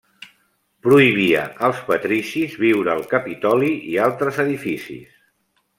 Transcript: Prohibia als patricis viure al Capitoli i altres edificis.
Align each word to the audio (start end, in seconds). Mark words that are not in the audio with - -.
Prohibia 0.87 1.43
als 1.67 1.83
patricis 1.91 2.57
viure 2.65 2.95
al 2.97 3.07
Capitoli 3.15 3.71
i 3.95 3.99
altres 4.09 4.45
edificis. 4.47 5.21